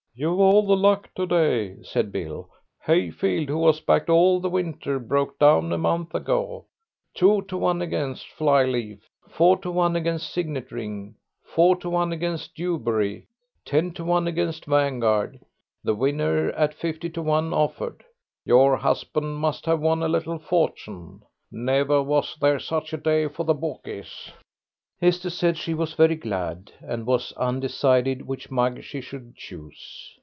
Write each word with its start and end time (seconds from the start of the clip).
"You've 0.13 0.41
all 0.41 0.67
the 0.67 0.75
luck 0.75 1.07
to 1.15 1.25
day," 1.25 1.81
said 1.83 2.11
Bill. 2.11 2.49
"Hayfield, 2.83 3.47
who 3.47 3.57
was 3.57 3.79
backed 3.79 4.09
all 4.09 4.41
the 4.41 4.49
winter, 4.49 4.99
broke 4.99 5.39
down 5.39 5.71
a 5.71 5.77
month 5.77 6.13
ago.... 6.13 6.65
2 7.15 7.43
to 7.43 7.55
1 7.57 7.81
against 7.81 8.27
Fly 8.27 8.65
leaf, 8.65 9.09
4 9.29 9.59
to 9.59 9.71
1 9.71 9.95
against 9.95 10.29
Signet 10.33 10.69
ring, 10.69 11.15
4 11.45 11.77
to 11.77 11.89
1 11.89 12.11
against 12.11 12.53
Dewberry, 12.55 13.25
10 13.63 13.93
to 13.93 14.03
1 14.03 14.27
against 14.27 14.65
Vanguard, 14.65 15.39
the 15.81 15.95
winner 15.95 16.49
at 16.51 16.73
50 16.73 17.09
to 17.09 17.21
1 17.21 17.53
offered. 17.53 18.03
Your 18.45 18.75
husband 18.75 19.37
must 19.37 19.65
have 19.65 19.79
won 19.79 20.03
a 20.03 20.09
little 20.09 20.37
fortune. 20.39 21.21
Never 21.53 22.03
was 22.03 22.35
there 22.41 22.59
such 22.59 22.91
a 22.91 22.97
day 22.97 23.29
for 23.29 23.45
the 23.45 23.53
bookies." 23.53 24.29
Esther 25.03 25.31
said 25.31 25.57
she 25.57 25.73
was 25.73 25.95
very 25.95 26.13
glad, 26.15 26.71
and 26.81 27.07
was 27.07 27.31
undecided 27.31 28.21
which 28.21 28.51
mug 28.51 28.83
she 28.83 29.01
should 29.01 29.35
choose. 29.35 30.15